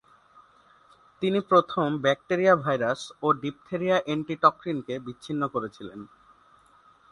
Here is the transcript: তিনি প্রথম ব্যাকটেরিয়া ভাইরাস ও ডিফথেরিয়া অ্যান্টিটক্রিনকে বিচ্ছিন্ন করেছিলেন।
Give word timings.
তিনি 1.21 1.39
প্রথম 1.49 1.87
ব্যাকটেরিয়া 2.01 2.53
ভাইরাস 2.55 3.01
ও 3.21 3.27
ডিফথেরিয়া 3.41 3.97
অ্যান্টিটক্রিনকে 4.05 4.95
বিচ্ছিন্ন 4.99 5.41
করেছিলেন। 5.47 5.99